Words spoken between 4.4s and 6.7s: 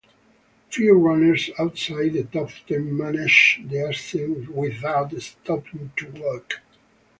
without stopping to walk.